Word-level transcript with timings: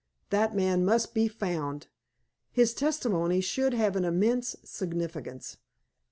That 0.31 0.55
man 0.55 0.83
must 0.83 1.13
be 1.13 1.27
found. 1.27 1.85
His 2.51 2.73
testimony 2.73 3.39
should 3.39 3.75
have 3.75 3.95
an 3.95 4.03
immense 4.03 4.55
significance. 4.63 5.57